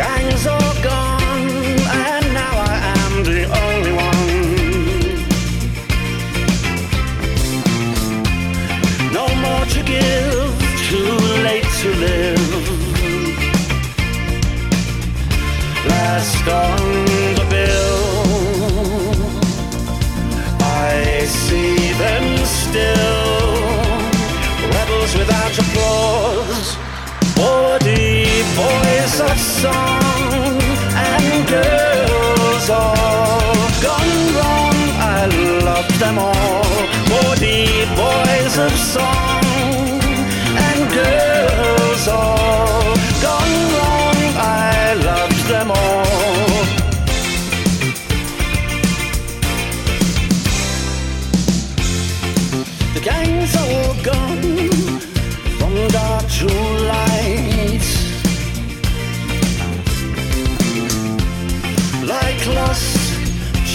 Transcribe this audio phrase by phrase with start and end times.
[0.00, 0.29] The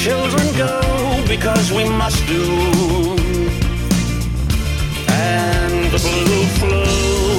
[0.06, 2.44] children go because we must do.
[5.10, 7.35] And the blue flu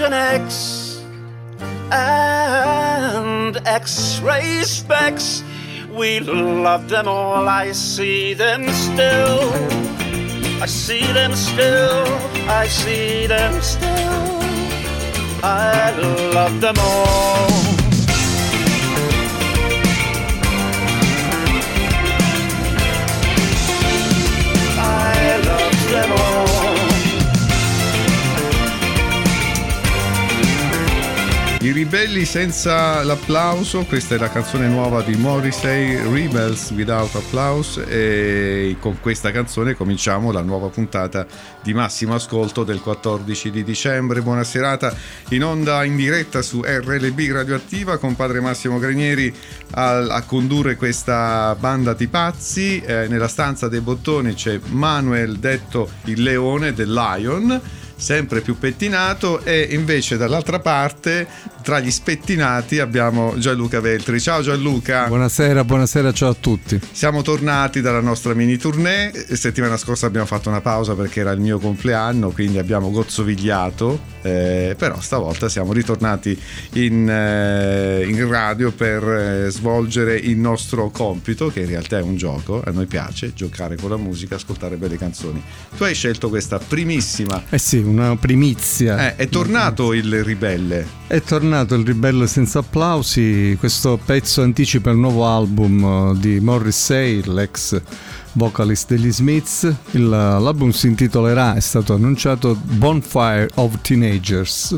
[0.00, 1.02] X
[1.90, 5.44] and X-ray specs.
[5.90, 7.46] We love them all.
[7.46, 9.52] I see them still.
[10.62, 12.06] I see them still.
[12.48, 14.40] I see them still.
[15.44, 15.90] I
[16.32, 17.71] love them all.
[31.72, 39.00] Ribelli senza l'applauso, questa è la canzone nuova di Morrissey, Rebels Without Applause e con
[39.00, 41.26] questa canzone cominciamo la nuova puntata
[41.62, 44.20] di Massimo Ascolto del 14 di dicembre.
[44.20, 44.94] Buona serata
[45.30, 49.34] in onda in diretta su RLB Radioattiva con padre Massimo Granieri
[49.70, 52.80] a, a condurre questa banda di pazzi.
[52.80, 57.60] Eh, nella stanza dei bottoni c'è Manuel detto il leone del Lion
[58.02, 61.26] sempre più pettinato e invece dall'altra parte
[61.62, 64.20] tra gli spettinati abbiamo Gianluca Veltri.
[64.20, 65.06] Ciao Gianluca.
[65.06, 66.78] Buonasera, buonasera, ciao a tutti.
[66.90, 69.12] Siamo tornati dalla nostra mini tournée.
[69.34, 74.10] Settimana scorsa abbiamo fatto una pausa perché era il mio compleanno, quindi abbiamo gozzovigliato.
[74.22, 76.38] Eh, però stavolta siamo ritornati
[76.74, 82.16] in, eh, in radio per eh, svolgere il nostro compito, che in realtà è un
[82.16, 82.62] gioco.
[82.64, 85.42] A noi piace giocare con la musica, ascoltare belle canzoni.
[85.76, 87.44] Tu hai scelto questa primissima.
[87.48, 89.08] Eh sì, una primizia.
[89.08, 91.00] Eh, è tornato il ribelle.
[91.06, 93.56] È tornato il ribelle senza applausi.
[93.58, 97.80] Questo pezzo anticipa il nuovo album eh, di Morrissey, l'ex
[98.32, 99.72] vocalist degli Smiths.
[99.92, 104.76] Il- l'album si intitolerà, è stato annunciato Bonfire of Teenagers.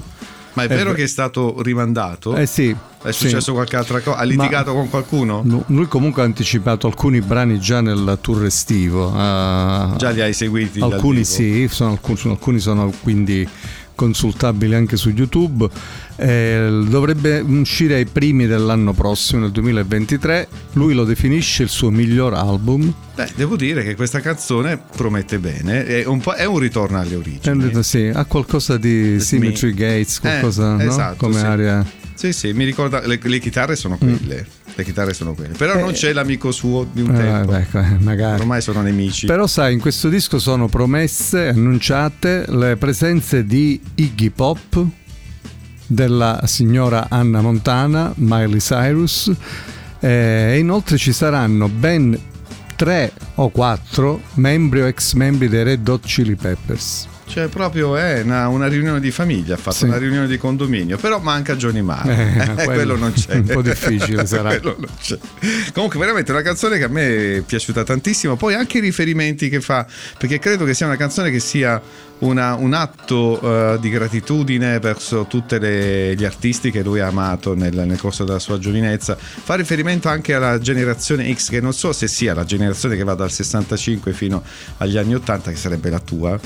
[0.55, 0.97] Ma è Eh, vero beh.
[0.99, 2.37] che è stato rimandato?
[2.37, 2.75] Eh sì.
[3.03, 3.51] È successo sì.
[3.51, 4.17] qualche altra cosa?
[4.19, 5.43] Ha litigato con qualcuno?
[5.45, 9.13] No, Lui comunque ha anticipato alcuni brani già nel tour estivo.
[9.15, 10.81] Ah, Già li hai seguiti?
[10.81, 13.47] alcuni sì, sono, alcuni sono quindi
[13.95, 15.69] consultabili anche su YouTube.
[16.17, 20.49] Eh, dovrebbe uscire ai primi dell'anno prossimo, nel 2023.
[20.73, 22.93] Lui lo definisce il suo miglior album.
[23.15, 27.71] Beh, devo dire che questa canzone promette bene, è un, è un ritorno alle origini.
[27.71, 31.29] Eh, sì, ha qualcosa di Symmetry Gates, qualcosa eh, esatto, no?
[31.29, 31.45] come sì.
[31.45, 31.87] aria.
[32.15, 34.47] Sì, sì, mi ricorda, le, le chitarre sono quelle.
[34.49, 35.55] Mm le chitarre sono quelle.
[35.55, 37.55] Però eh, non c'è l'amico suo di un eh, tempo.
[37.55, 38.41] Ecco, magari.
[38.41, 39.27] Ormai sono nemici.
[39.27, 44.85] Però sai, in questo disco sono promesse, annunciate le presenze di Iggy Pop,
[45.87, 49.31] della signora Anna Montana, Miley Cyrus
[50.01, 52.19] eh, e inoltre ci saranno ben
[52.77, 57.09] tre o quattro membri o ex membri dei Red Hot Chili Peppers.
[57.27, 59.85] Cioè, proprio è una, una, riunione di famiglia, ha fatto sì.
[59.85, 62.33] una riunione di condominio, però manca Johnny Marr.
[62.45, 63.37] Eh, quello, quello, non c'è.
[63.37, 64.61] Un po' difficile sarà.
[65.73, 68.37] Comunque, veramente una canzone che a me è piaciuta tantissimo.
[68.37, 69.87] Poi anche i riferimenti che fa,
[70.19, 71.81] perché credo che sia una canzone che sia
[72.19, 77.75] una, un atto uh, di gratitudine verso tutti gli artisti che lui ha amato nel,
[77.75, 79.17] nel, corso della sua giovinezza.
[79.17, 83.15] Fa riferimento anche alla generazione X, che non so se sia la generazione che va
[83.15, 84.43] dal 65 fino
[84.79, 86.39] agli anni 80, che sarebbe la tua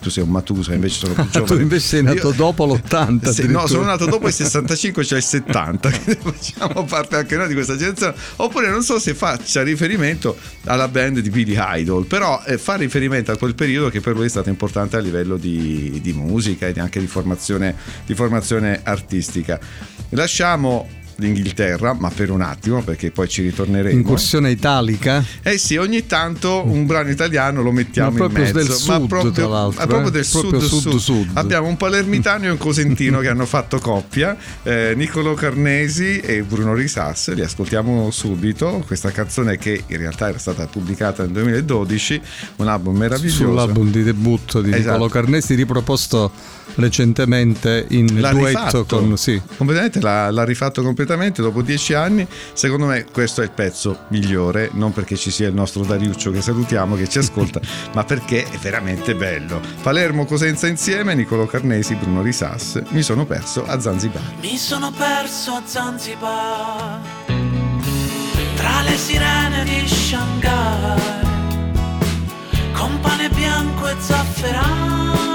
[0.00, 1.54] tu sei un Matusa, invece sono più giovane.
[1.56, 3.30] tu invece sei nato Io, dopo l'80.
[3.30, 5.90] Sì, no, sono nato dopo il 65, cioè il 70.
[6.20, 8.14] Facciamo parte anche noi di questa generazione.
[8.36, 13.30] Oppure non so se faccia riferimento alla band di Billy Idol, però eh, fa riferimento
[13.30, 16.74] a quel periodo che per lui è stato importante a livello di, di musica e
[16.78, 17.74] anche di formazione,
[18.06, 19.58] di formazione artistica.
[20.10, 20.88] Lasciamo
[21.20, 23.96] l'Inghilterra, ma per un attimo perché poi ci ritorneremo.
[23.96, 25.24] Incursione italica?
[25.42, 28.52] Eh sì, ogni tanto un brano italiano lo mettiamo ma in mezzo.
[28.52, 30.12] Del sud, ma proprio, tra l'altro, proprio eh?
[30.12, 34.36] del proprio sud, sud, sud, Abbiamo un palermitano e un cosentino che hanno fatto coppia,
[34.62, 38.82] eh, Niccolò Carnesi e Bruno Risas, li ascoltiamo subito.
[38.86, 42.20] Questa canzone che in realtà era stata pubblicata nel 2012,
[42.56, 43.44] un album meraviglioso.
[43.44, 44.92] Sull'album di debutto di esatto.
[44.92, 46.32] Niccolò Carnesi riproposto
[46.76, 49.40] recentemente in l'ha duetto rifatto, con sì.
[49.56, 54.70] completamente l'ha, l'ha, rifatto completamente dopo dieci anni secondo me questo è il pezzo migliore
[54.74, 57.60] non perché ci sia il nostro Dariuccio che salutiamo che ci ascolta
[57.94, 59.60] ma perché è veramente bello.
[59.82, 64.22] Palermo Cosenza insieme Nicolo Carnesi Bruno Risas mi sono perso a Zanzibar.
[64.40, 67.00] Mi sono perso a Zanzibar
[68.54, 71.00] tra le sirene di Shanghai
[72.72, 75.29] con pane bianco e zafferano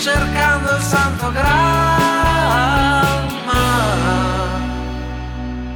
[0.00, 3.26] cercando il santo Graal.
[3.44, 3.84] Ma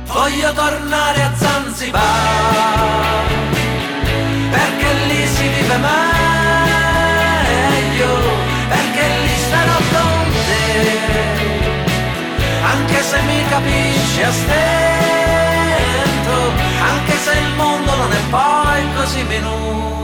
[0.07, 2.03] voglio tornare a Zanzibar
[4.51, 5.93] perché lì si vive meglio,
[8.69, 10.99] perché lì starò con te,
[12.63, 16.53] anche se mi capisci a stento,
[16.93, 20.04] anche se il mondo non è poi così minuscolo.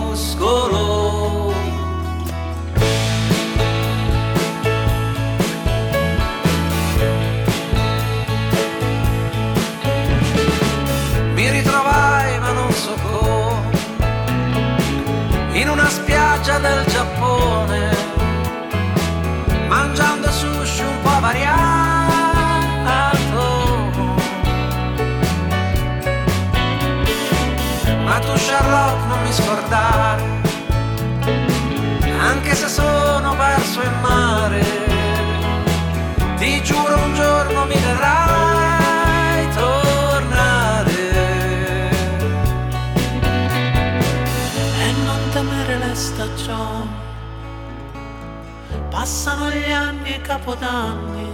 [49.23, 51.29] Passano gli anni e capodanni,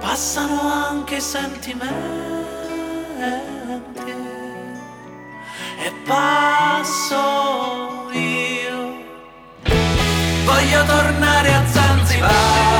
[0.00, 1.94] passano anche i sentimenti.
[5.78, 7.14] E passo
[8.10, 9.04] io,
[10.44, 12.79] voglio tornare a Zanzibar,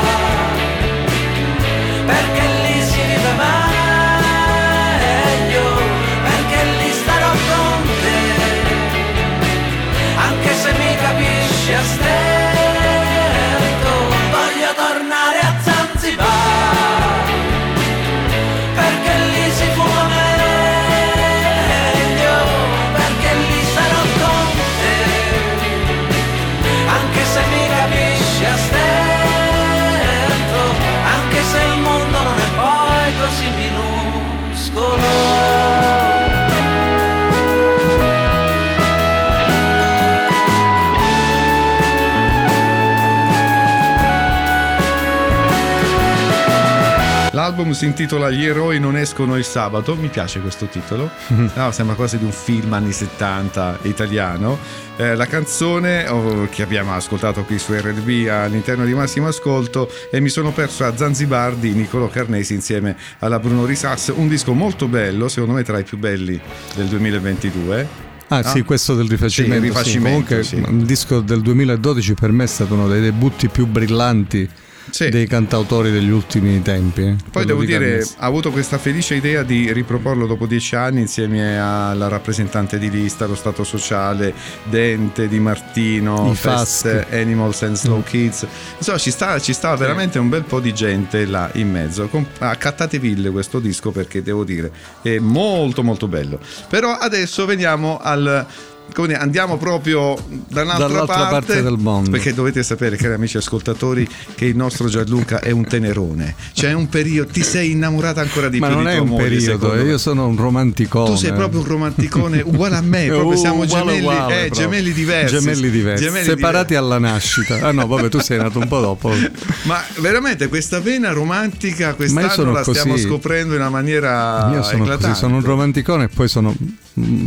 [47.61, 51.09] l'album si intitola Gli eroi non escono il sabato, mi piace questo titolo,
[51.53, 54.57] no, sembra quasi di un film anni 70 italiano.
[54.97, 60.19] Eh, la canzone oh, che abbiamo ascoltato qui su RDB all'interno di Massimo Ascolto e
[60.19, 64.87] mi sono perso a Zanzibar di Niccolò Carnesi insieme alla Bruno Risas, un disco molto
[64.87, 66.39] bello, secondo me tra i più belli
[66.75, 68.09] del 2022.
[68.29, 69.61] Ah, ah, sì, questo del rifacimento.
[69.61, 70.55] Sì, rifacimento sì.
[70.55, 70.81] Comunque, sì.
[70.81, 74.49] il disco del 2012 per me è stato uno dei debutti più brillanti
[74.89, 75.09] sì.
[75.09, 77.01] dei cantautori degli ultimi tempi.
[77.01, 77.15] Eh.
[77.31, 78.15] Poi devo dire, Carnesi.
[78.17, 83.25] ha avuto questa felice idea di riproporlo dopo dieci anni insieme alla rappresentante di lista,
[83.25, 84.33] lo Stato Sociale,
[84.69, 88.03] Dente, Di Martino, I Fest, Animals and Slow mm.
[88.03, 88.47] Kids.
[88.77, 89.79] Insomma, ci sta, ci sta sì.
[89.79, 92.09] veramente un bel po' di gente là in mezzo.
[92.39, 94.71] Accattatevi questo disco perché devo dire
[95.01, 96.39] è molto molto bello.
[96.69, 98.45] Però adesso veniamo al
[98.93, 100.15] come andiamo proprio
[100.47, 102.11] da un'altra dall'altra parte, parte, del mondo.
[102.11, 106.35] Perché dovete sapere, cari amici ascoltatori, che il nostro Gianluca è un tenerone.
[106.53, 109.23] Cioè, un periodo, ti sei innamorata ancora di Ma più non di è un moglie,
[109.23, 111.09] periodo, io sono un romanticone.
[111.09, 114.93] Tu sei proprio un romanticone uguale a me, proprio siamo uguale, gemelli, uguale, eh, gemelli
[114.93, 115.35] diversi.
[115.35, 116.75] Gemelli diversi, gemelli separati diversi.
[116.75, 117.59] alla nascita.
[117.61, 119.11] Ah no, vabbè, tu sei nato un po' dopo.
[119.63, 122.79] Ma veramente questa vena romantica quest'anno la così.
[122.79, 125.07] stiamo scoprendo in una maniera io sono eclatante.
[125.07, 126.55] Così, sono un romanticone e poi sono,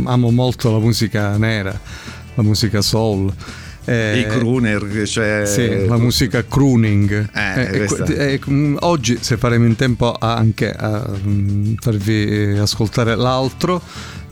[0.05, 1.79] amo molto la musica nera
[2.35, 3.33] la musica soul.
[3.85, 5.43] Eh, I crooner, cioè...
[5.45, 7.29] Sì, la musica crooning.
[7.33, 13.81] Eh, eh, eh, mm, oggi, se faremo in tempo anche a mm, farvi ascoltare l'altro,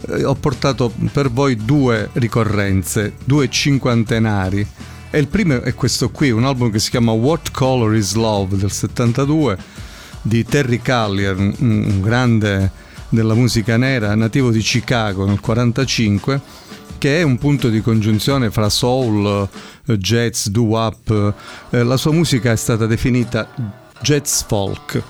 [0.10, 4.66] eh, ho portato per voi due ricorrenze, due cinquantenari.
[5.12, 8.58] E il primo è questo qui, un album che si chiama What Color is Love
[8.58, 9.58] del 72
[10.24, 12.72] di Terry Callier, un grande
[13.14, 16.42] della musica nera, nativo di Chicago nel 1945
[16.98, 19.48] che è un punto di congiunzione fra soul,
[19.88, 21.34] eh, jazz, doo-wop.
[21.70, 23.50] Eh, la sua musica è stata definita
[24.02, 25.02] jazz folk.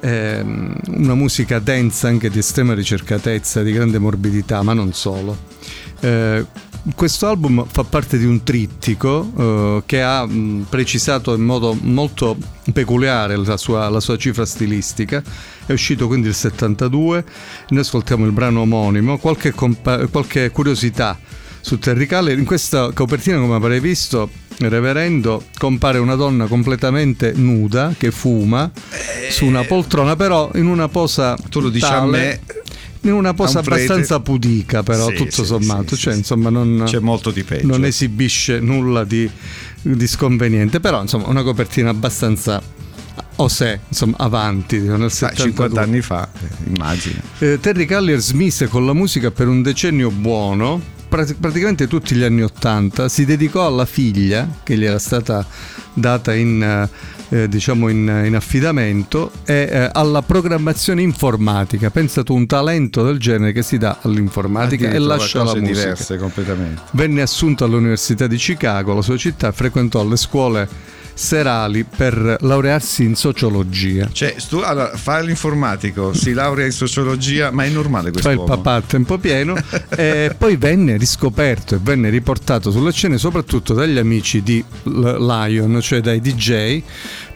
[0.00, 5.36] Ehm, una musica densa anche di estrema ricercatezza, di grande morbidità, ma non solo.
[6.86, 11.76] Eh, questo album fa parte di un trittico eh, che ha mh, precisato in modo
[11.80, 12.36] molto
[12.72, 15.22] peculiare la sua, la sua, cifra stilistica.
[15.64, 17.24] È uscito quindi il 72,
[17.68, 21.18] noi ascoltiamo il brano omonimo, qualche, compa- qualche curiosità
[21.60, 22.38] su Terry Caller.
[22.38, 29.30] In questa copertina, come avrei visto, reverendo, compare una donna completamente nuda che fuma eh,
[29.30, 31.36] su una poltrona, però in una posa.
[31.48, 32.40] Tu lo dici tale, a me
[33.02, 35.94] in una posa abbastanza pudica però sì, tutto sì, sommato.
[35.94, 37.66] sì, cioè insomma non, c'è molto di peggio.
[37.66, 39.28] non esibisce nulla di,
[39.82, 40.80] di sconveniente.
[40.80, 42.62] Però insomma una copertina abbastanza
[43.36, 46.28] o se insomma avanti nel 50 anni fa
[46.64, 47.20] immagino.
[47.38, 50.94] Eh, Terry Callier smise con la musica per un decennio buono.
[51.08, 53.08] Praticamente tutti gli anni Ottanta.
[53.08, 55.46] Si dedicò alla figlia che gli era stata
[55.94, 56.88] data in,
[57.28, 61.90] eh, diciamo in, in, affidamento e eh, alla programmazione informatica.
[61.90, 65.80] Pensa tu un talento del genere che si dà all'informatica e lascia la musica.
[65.80, 66.82] diverse completamente.
[66.92, 70.68] Venne assunto all'Università di Chicago, la sua città, frequentò le scuole
[71.16, 74.06] serali per laurearsi in sociologia.
[74.12, 78.28] Cioè, stu- allora, fa l'informatico, si laurea in sociologia, ma è normale questo.
[78.28, 79.56] Fa il papà a tempo pieno
[79.96, 86.00] e poi venne riscoperto e venne riportato sulle scene soprattutto dagli amici di Lion, cioè
[86.00, 86.82] dai DJ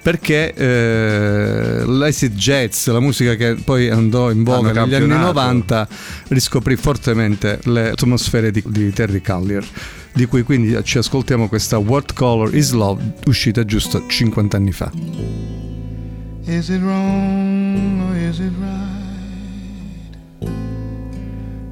[0.03, 5.89] perché eh, l'acid jazz, la musica che poi andò in voga negli anni 90,
[6.29, 9.65] riscoprì fortemente le atmosfere di, di Terry Callier
[10.13, 14.91] di cui quindi ci ascoltiamo questa What Color is Love uscita giusto 50 anni fa.
[16.47, 19.11] Is it wrong or is it right?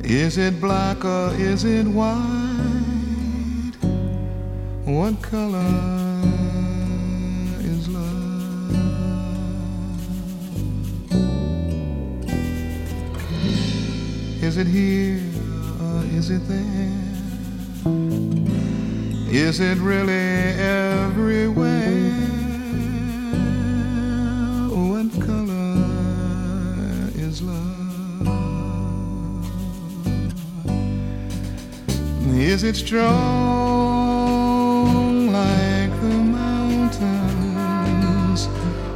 [0.05, 2.17] Is it black or is it white?
[4.85, 6.08] What color
[14.49, 15.21] Is it here
[15.79, 16.89] or is it there?
[19.31, 22.13] Is it really everywhere?
[24.71, 25.85] What color
[27.15, 28.25] is love?
[32.35, 33.11] Is it strong
[35.31, 37.69] like the mountains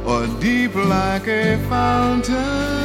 [0.03, 2.82] or deep like a fountain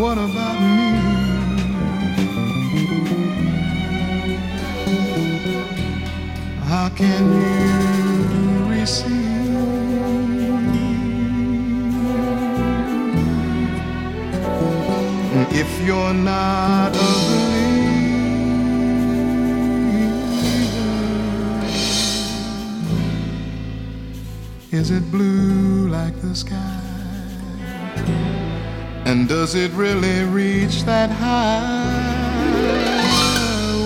[0.00, 0.90] what about me?
[6.64, 9.20] How can you receive
[15.52, 17.80] if you're not a believer?
[24.72, 25.59] Is it blue?
[29.30, 32.34] Does it really reach that high?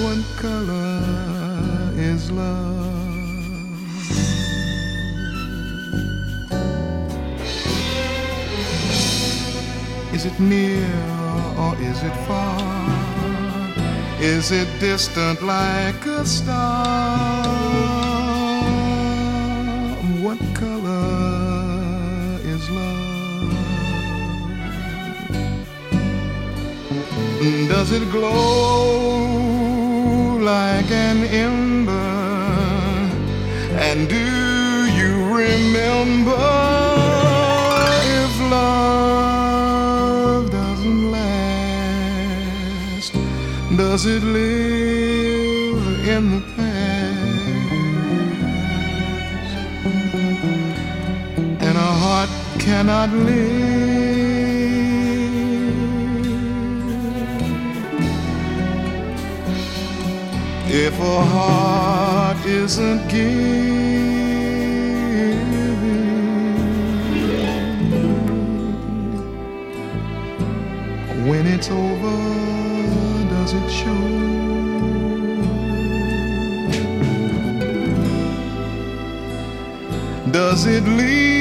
[0.02, 2.80] What color is love?
[10.14, 10.88] Is it near
[11.58, 12.58] or is it far?
[14.20, 17.23] Is it distant like a star?
[27.84, 29.28] Does it glow
[30.38, 31.92] like an ember?
[33.76, 34.16] And do
[34.98, 36.32] you remember
[38.22, 43.12] if love doesn't last?
[43.76, 47.20] Does it live in the past?
[51.60, 54.13] And a heart cannot live.
[61.06, 63.28] A heart isn't giving,
[71.28, 72.16] when it's over,
[73.34, 74.04] does it show?
[80.30, 81.33] Does it leave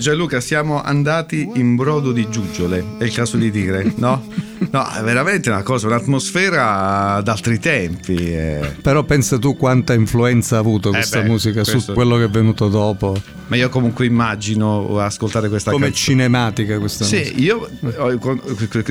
[0.00, 4.24] Gianluca, siamo andati in brodo di giuggiole, è il caso di dire, no?
[4.72, 8.14] No, è veramente una cosa, un'atmosfera d'altri tempi.
[8.32, 8.76] eh.
[8.80, 12.28] Però pensa tu quanta influenza ha avuto questa beh, musica questo- su quello che è
[12.28, 13.20] venuto dopo.
[13.48, 16.04] Ma io comunque immagino ascoltare questa Come canzone.
[16.04, 17.24] cinematica questa musica.
[17.24, 18.40] Sì, io eh, con-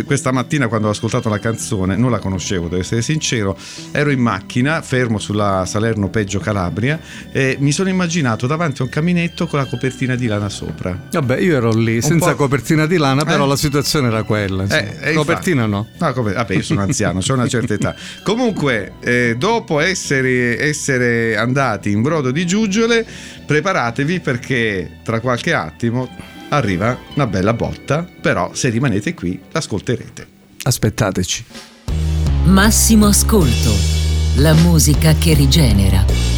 [0.06, 3.56] questa mattina quando ho ascoltato la canzone, non la conoscevo, devo essere sincero,
[3.92, 7.00] ero in macchina, fermo sulla Salerno Peggio Calabria
[7.32, 10.98] e mi sono immaginato davanti a un caminetto con la copertina di lana sopra.
[11.10, 13.48] Vabbè, io ero lì senza po'- copertina di lana, però Eh?
[13.48, 14.64] la situazione era quella.
[14.64, 14.82] insomma.
[15.00, 15.88] Eh, copertina infatti- no.
[15.98, 17.96] No, come- vabbè, io sono anziano, ho una certa età.
[18.24, 23.06] Comunque, eh, dopo essere, essere andati in brodo di giuggiole,
[23.46, 26.10] preparatevi perché tra qualche attimo
[26.50, 30.28] arriva una bella botta, però se rimanete qui l'ascolterete.
[30.64, 31.46] Aspettateci.
[32.46, 33.72] Massimo ascolto.
[34.38, 36.29] La musica che rigenera.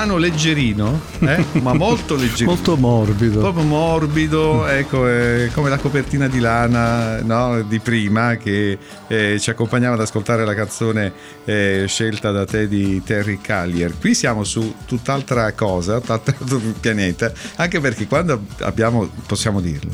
[0.00, 1.44] Brano leggerino, eh?
[1.60, 2.52] ma molto leggerino.
[2.52, 3.40] Molto morbido.
[3.40, 9.50] Proprio morbido, ecco, eh, come la copertina di lana no, di prima che eh, ci
[9.50, 11.12] accompagnava ad ascoltare la canzone
[11.44, 13.92] eh, scelta da te di Terry Callier.
[13.98, 19.90] Qui siamo su tutt'altra cosa, tutt'altro pianeta, anche perché quando abbiamo, possiamo dirlo,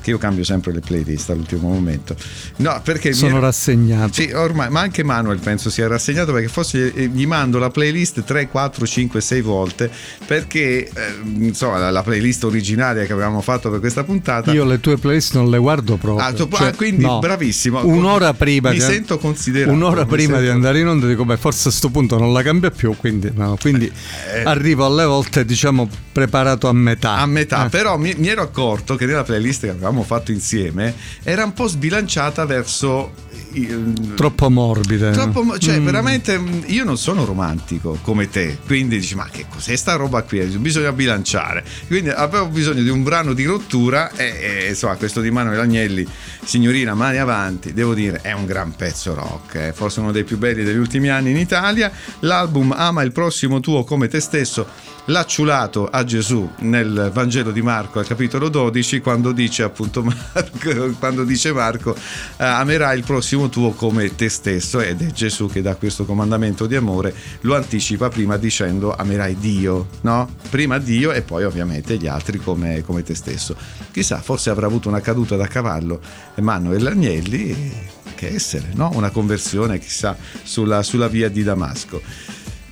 [0.00, 2.14] che io cambio sempre le playlist all'ultimo momento.
[2.56, 4.12] No, perché mi Sono ero- rassegnato.
[4.12, 8.22] sì, ormai, ma anche Manuel penso sia rassegnato perché forse eh, gli mando la playlist
[8.24, 9.90] 3, 4, 5, 6 volte
[10.26, 10.90] perché eh,
[11.38, 15.34] insomma la, la playlist originaria che avevamo fatto per questa puntata Io le tue playlist
[15.34, 16.24] non le guardo proprio.
[16.26, 17.18] Ah, tu- Cioè, ah, quindi no.
[17.18, 17.84] bravissimo.
[17.84, 19.72] Un'ora prima Mi di sento considerato.
[19.72, 22.32] Un'ora mi prima sento- di andare in onda dico, beh, forse a sto punto non
[22.32, 23.90] la cambia più, quindi, no, quindi
[24.34, 24.42] Eh.
[24.44, 27.16] arrivo alle volte, diciamo, preparato a metà.
[27.16, 27.68] a metà, Eh.
[27.68, 31.66] però mi, mi ero accorto che nella playlist che avevamo fatto insieme era un po'
[31.66, 33.12] sbilanciata verso
[33.52, 35.10] i- Troppo morbide.
[35.10, 35.84] Troppo, mo- cioè, Mm.
[35.84, 40.22] veramente mh, io non sono romantico come te, quindi dici: Ma che cos'è sta roba
[40.22, 40.38] qui?
[40.58, 41.64] Bisogna bilanciare.
[41.88, 46.06] Quindi avevo bisogno di un brano di rottura e, e, insomma, questo di Manuel Agnelli,
[46.44, 50.38] signorina, mani avanti, devo dire, è un gran pezzo rock, eh, forse uno dei più
[50.38, 51.90] belli degli ultimi anni in Italia.
[52.20, 54.66] L'album Ama il prossimo tuo come te stesso.
[55.06, 60.94] L'ha ciulato a Gesù nel Vangelo di Marco al capitolo 12 quando dice appunto Marco,
[60.98, 65.62] quando dice Marco eh, amerai il prossimo tuo come te stesso ed è Gesù che
[65.62, 70.28] dà questo comandamento di amore lo anticipa prima dicendo amerai Dio no?
[70.50, 73.56] prima Dio e poi ovviamente gli altri come, come te stesso
[73.90, 76.00] chissà forse avrà avuto una caduta da cavallo
[76.34, 78.90] Emanuele Agnelli che essere no?
[78.94, 82.02] una conversione chissà sulla, sulla via di Damasco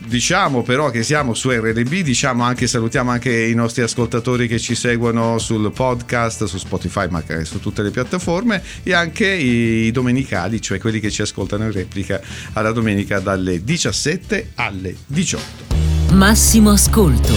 [0.09, 4.75] Diciamo però che siamo su RLB, diciamo anche, salutiamo anche i nostri ascoltatori che ci
[4.75, 10.79] seguono sul podcast, su Spotify, ma su tutte le piattaforme e anche i domenicali, cioè
[10.79, 12.23] quelli che ci ascoltano in replica
[12.55, 15.44] alla domenica dalle 17 alle 18.
[16.12, 17.35] Massimo Ascolto,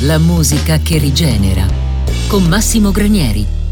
[0.00, 1.66] la musica che rigenera.
[2.26, 3.63] Con Massimo Granieri.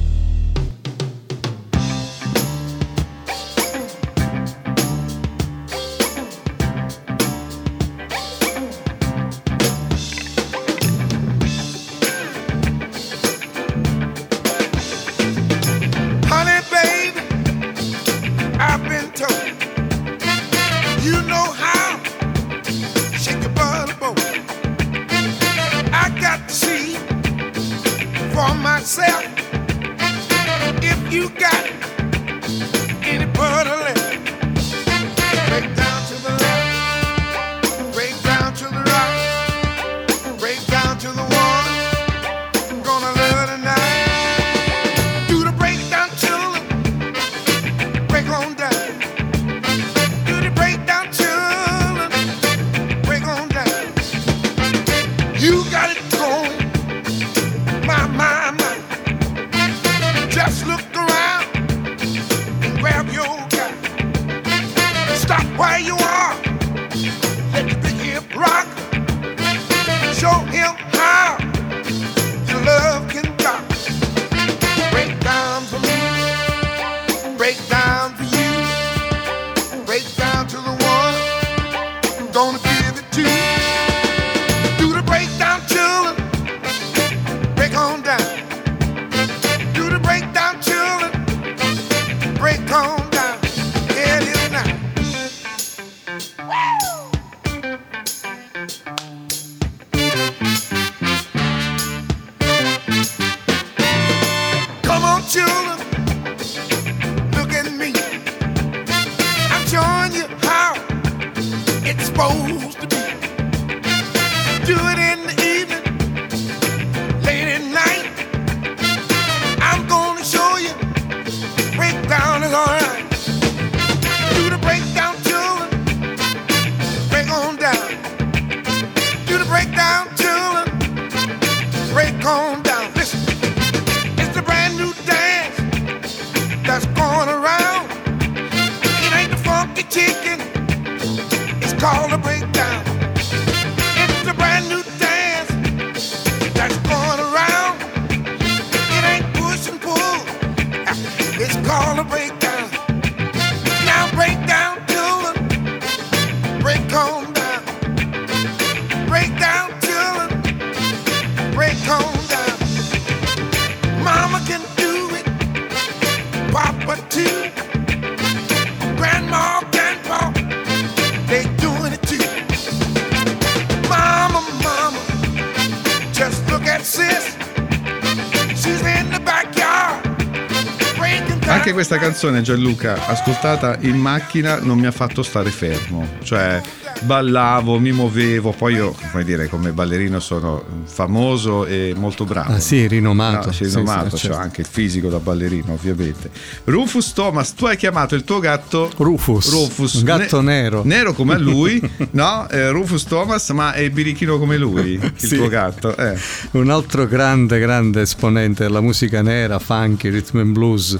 [181.84, 186.06] Questa canzone, Gianluca, ascoltata in macchina, non mi ha fatto stare fermo.
[186.22, 186.60] Cioè,
[187.00, 188.52] ballavo, mi muovevo.
[188.52, 192.52] Poi io, come dire, come ballerino sono famoso e molto bravo.
[192.52, 193.46] Ah, sì, rinomato.
[193.46, 194.36] No, sì, Sì, rinomato, sì, c'ho certo.
[194.38, 196.30] anche il fisico da ballerino, ovviamente.
[196.64, 200.82] Rufus Thomas, tu hai chiamato il tuo gatto Rufus, Rufus, un gatto nero.
[200.84, 202.48] Nero come lui, no?
[202.48, 205.34] Eh, Rufus Thomas, ma è birichino come lui, il Sì.
[205.34, 205.96] tuo gatto.
[205.96, 206.16] Eh.
[206.52, 210.96] Un altro grande, grande esponente della musica nera, funky, rhythm and blues,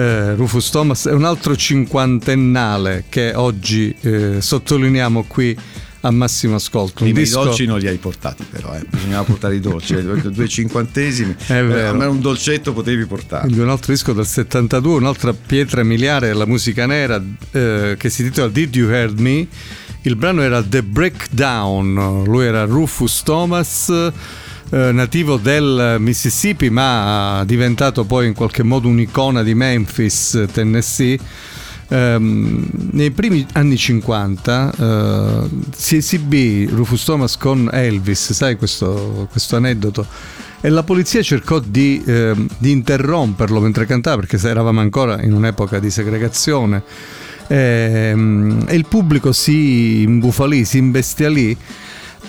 [0.00, 5.56] eh, Rufus Thomas, è un altro cinquantennale che oggi eh, sottolineiamo qui
[6.02, 7.04] a massimo ascolto.
[7.04, 8.82] Prima disco I dolci non li hai portati, però, eh.
[8.88, 9.92] bisognava portare i dolci.
[9.94, 12.02] eh, Due cinquantesimi, È vero.
[12.02, 13.42] Eh, un dolcetto potevi portare.
[13.42, 18.22] Quindi un altro disco del 72, un'altra pietra miliare della musica nera eh, che si
[18.22, 19.46] intitola Did You Heard Me?
[20.02, 23.92] Il brano era The Breakdown, lui era Rufus Thomas,
[24.70, 31.18] eh, nativo del Mississippi ma diventato poi in qualche modo un'icona di Memphis, Tennessee.
[31.92, 39.56] Ehm, nei primi anni 50 eh, si esibì Rufus Thomas con Elvis, sai questo, questo
[39.56, 40.06] aneddoto?
[40.60, 45.80] E la polizia cercò di, ehm, di interromperlo mentre cantava perché eravamo ancora in un'epoca
[45.80, 46.82] di segregazione.
[47.48, 51.56] Ehm, E il pubblico si imbufalì, si imbestialì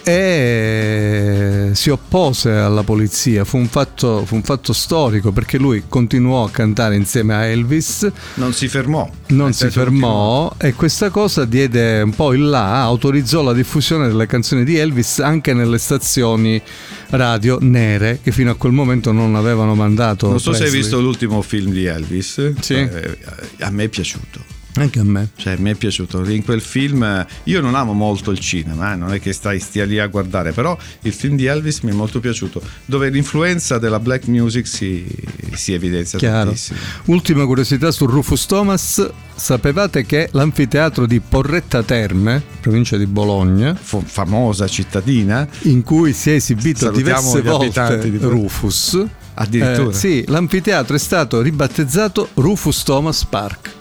[0.03, 3.43] e si oppose alla polizia.
[3.45, 8.09] Fu un, fatto, fu un fatto storico perché lui continuò a cantare insieme a Elvis
[8.35, 9.09] Non si fermò.
[9.27, 14.25] non si fermò e questa cosa diede un po' il là, autorizzò la diffusione delle
[14.25, 16.61] canzoni di Elvis anche nelle stazioni
[17.09, 20.27] radio nere che fino a quel momento non avevano mandato.
[20.29, 20.81] Non so se hai Presley.
[20.81, 22.53] visto l'ultimo film di Elvis.
[22.59, 22.73] Sì.
[22.73, 23.17] Eh,
[23.59, 24.59] a me è piaciuto.
[24.75, 25.29] Anche a me.
[25.35, 26.23] Cioè, mi è piaciuto.
[26.29, 29.59] In quel film, eh, io non amo molto il cinema, eh, non è che stai,
[29.59, 33.77] stia lì a guardare, però il film di Elvis mi è molto piaciuto, dove l'influenza
[33.77, 35.05] della black music si,
[35.53, 36.45] si evidenzia Chiaro.
[36.45, 36.79] tantissimo.
[37.05, 39.09] Ultima curiosità su Rufus Thomas.
[39.35, 46.29] Sapevate che l'anfiteatro di Porretta Terme, provincia di Bologna, F- famosa cittadina, in cui si
[46.29, 48.17] è esibito diverse volte di.
[48.17, 49.03] Rufus,
[49.33, 49.89] addirittura.
[49.89, 53.79] eh, sì, l'anfiteatro è stato ribattezzato Rufus Thomas Park.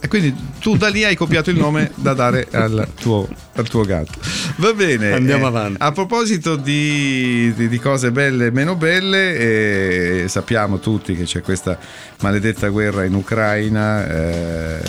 [0.00, 3.82] E quindi tu da lì hai copiato il nome da dare al tuo, al tuo
[3.82, 4.18] gatto.
[4.56, 5.12] Va bene.
[5.12, 5.76] Andiamo eh, avanti.
[5.80, 11.40] A proposito di, di- di cose belle e meno belle, eh, sappiamo tutti che c'è
[11.40, 11.76] questa
[12.20, 14.80] maledetta guerra in Ucraina, eh,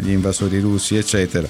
[0.00, 1.46] gli invasori russi, eccetera.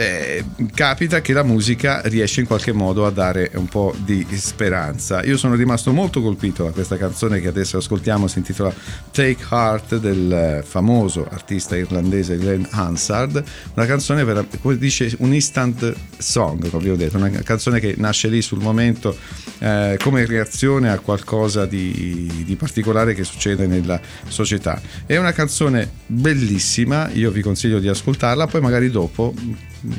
[0.00, 5.22] Eh, capita che la musica riesce in qualche modo a dare un po' di speranza.
[5.24, 8.72] Io sono rimasto molto colpito da questa canzone che adesso ascoltiamo, si intitola
[9.10, 15.94] Take Heart del famoso artista irlandese Glenn Hansard, una canzone per, come dice un instant
[16.16, 19.14] song, come vi ho detto, una canzone che nasce lì sul momento
[19.58, 24.80] eh, come reazione a qualcosa di, di particolare che succede nella società.
[25.04, 29.34] È una canzone bellissima, io vi consiglio di ascoltarla, poi magari dopo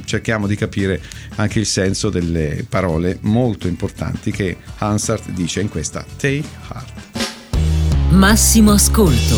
[0.05, 1.01] cerchiamo di capire
[1.35, 8.09] anche il senso delle parole molto importanti che Hansard dice in questa Take Heart.
[8.11, 9.37] Massimo ascolto.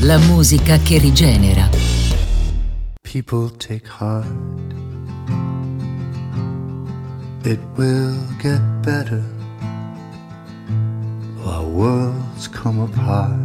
[0.00, 1.68] La musica che rigenera.
[3.02, 4.26] People take heart.
[7.44, 9.22] It will get better.
[11.44, 13.38] Our worlds come apart.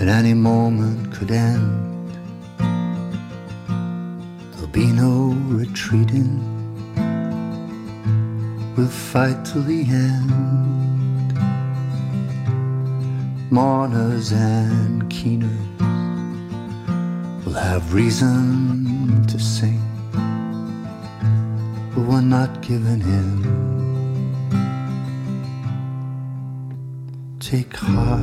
[0.00, 1.95] At any moment could end.
[4.76, 6.36] Be no retreating.
[8.76, 11.32] We'll fight till the end.
[13.50, 15.48] Mourners and keeners
[17.46, 19.80] will have reason to sing,
[21.94, 23.32] but we're not giving in.
[27.40, 28.20] Take heart,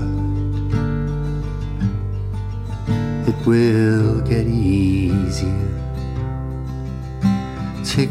[3.28, 5.83] it will get easier.
[7.95, 8.10] And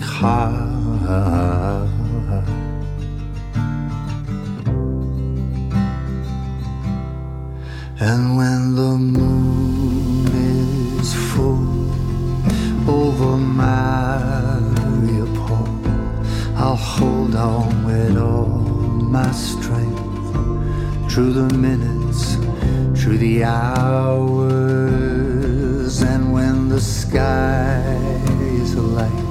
[8.36, 10.26] when the moon
[11.00, 11.90] is full
[12.88, 14.46] over Mariupol,
[16.56, 18.46] I'll hold on with all
[19.16, 19.98] my strength
[21.12, 22.36] through the minutes,
[22.94, 24.62] through the hours,
[26.02, 27.82] and when the sky
[28.42, 29.21] is light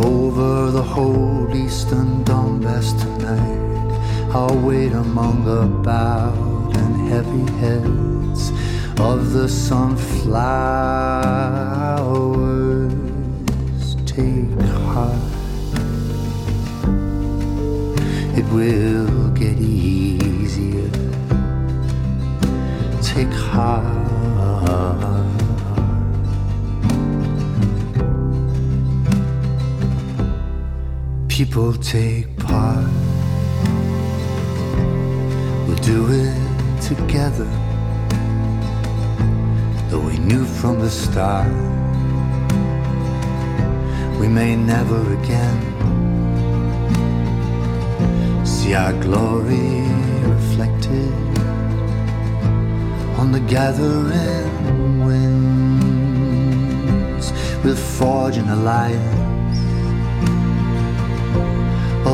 [0.00, 3.64] over the whole eastern Donbass tonight.
[4.34, 8.50] I'll wait among the bowed and heavy heads
[9.00, 10.34] of the sunflowers.
[14.06, 15.18] Take heart,
[18.38, 20.90] it will get easier.
[23.02, 23.93] Take heart.
[31.34, 32.86] People take part.
[35.66, 37.50] We'll do it together,
[39.88, 41.50] though we knew from the start
[44.20, 45.60] we may never again
[48.46, 49.82] see our glory
[50.34, 51.12] reflected
[53.18, 56.12] on the gathering winds.
[57.64, 59.23] We'll forge an alliance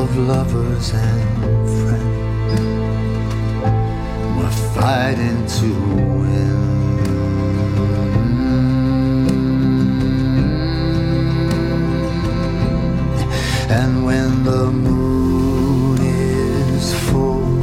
[0.01, 1.21] of lovers and
[1.79, 2.51] friends.
[4.35, 5.67] We're fighting to
[6.19, 6.61] win.
[8.87, 9.51] Mm.
[13.69, 17.61] And when the moon is full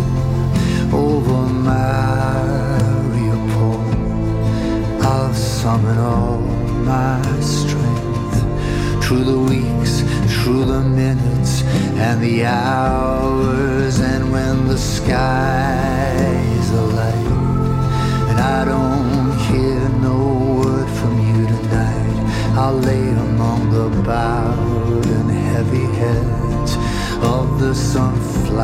[0.94, 2.98] over Mariupol,
[5.02, 6.38] I'll summon all
[6.92, 8.38] my strength
[9.02, 9.92] through the weeks,
[10.36, 11.37] through the minutes
[11.98, 17.26] and the hours, and when the skies are light,
[18.30, 20.18] and I don't hear no
[20.62, 22.18] word from you tonight,
[22.56, 26.76] I'll lay among the bowed and heavy heads
[27.22, 28.58] of the sunflowers.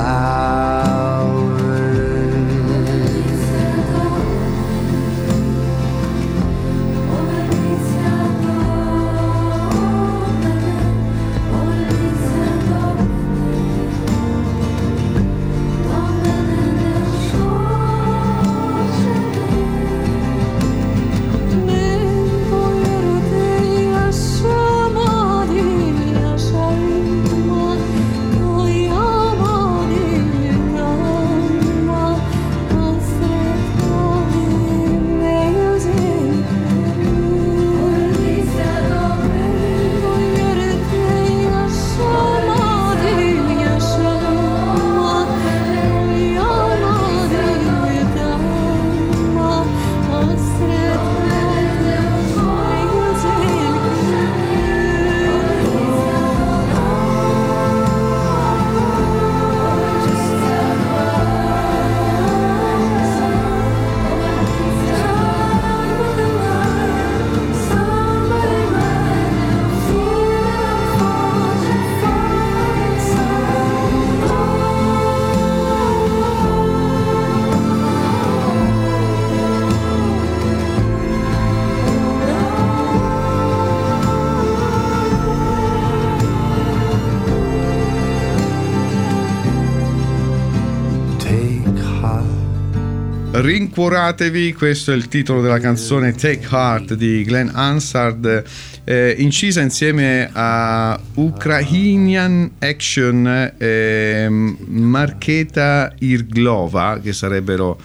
[93.77, 98.45] Rincuoratevi, questo è il titolo della canzone Take Heart di Glenn Hansard,
[98.85, 107.77] eh, incisa insieme a Ukrainian Action e Marketa Irglova, che sarebbero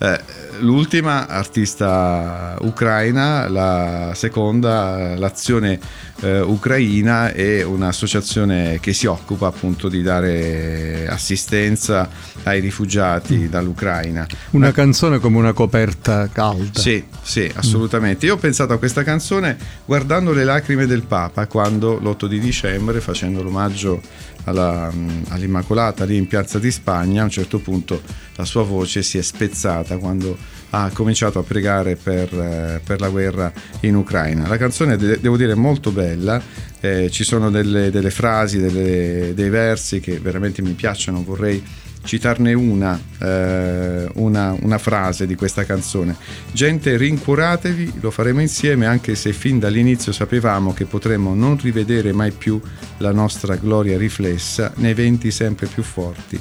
[0.00, 0.20] eh,
[0.60, 5.80] l'ultima artista ucraina, la seconda l'azione
[6.20, 12.08] eh, ucraina è un'associazione che si occupa appunto di dare assistenza
[12.44, 14.26] ai rifugiati dall'Ucraina.
[14.50, 16.78] Una canzone come una coperta calda.
[16.78, 18.26] Sì, sì, assolutamente.
[18.26, 23.00] Io ho pensato a questa canzone guardando le lacrime del Papa quando l'8 di dicembre,
[23.00, 24.00] facendo l'omaggio
[24.44, 24.92] alla-
[25.28, 28.00] all'Immacolata lì in Piazza di Spagna, a un certo punto
[28.36, 30.36] la sua voce si è spezzata quando
[30.70, 34.46] ha cominciato a pregare per, eh, per la guerra in Ucraina.
[34.46, 36.40] La canzone, de- devo dire, è molto bella,
[36.80, 41.62] eh, ci sono delle, delle frasi, delle- dei versi che veramente mi piacciono, vorrei
[42.04, 46.16] citarne una, eh, una, una frase di questa canzone.
[46.52, 52.30] Gente, rincuoratevi, lo faremo insieme anche se fin dall'inizio sapevamo che potremmo non rivedere mai
[52.32, 52.60] più
[52.98, 56.40] la nostra gloria riflessa nei venti sempre più forti.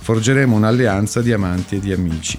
[0.00, 2.38] Forgeremo un'alleanza di amanti e di amici.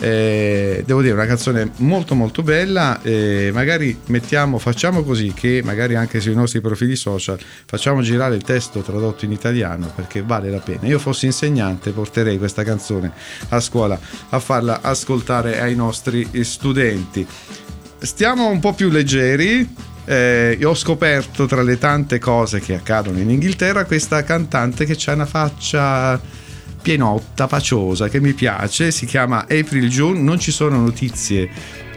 [0.00, 5.96] Eh, devo dire una canzone molto molto bella eh, magari mettiamo facciamo così che magari
[5.96, 7.36] anche sui nostri profili social
[7.66, 10.86] facciamo girare il testo tradotto in italiano perché vale la pena.
[10.86, 13.10] Io fossi insegnante porterei questa canzone
[13.48, 17.26] a scuola a farla ascoltare ai nostri studenti.
[17.98, 19.68] Stiamo un po' più leggeri
[20.08, 24.96] eh, io ho scoperto tra le tante cose che accadono in Inghilterra questa cantante che
[25.04, 26.18] ha una faccia
[26.80, 31.48] pienotta, paciosa, che mi piace, si chiama April June, non ci sono notizie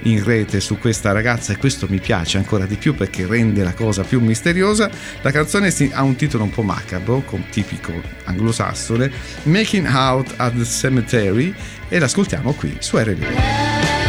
[0.03, 3.73] in rete su questa ragazza e questo mi piace ancora di più perché rende la
[3.73, 4.89] cosa più misteriosa.
[5.21, 7.93] La canzone ha un titolo un po' macabro, tipico
[8.25, 9.11] anglosassone,
[9.43, 11.53] Making Out at the Cemetery
[11.87, 14.00] e l'ascoltiamo qui su RB.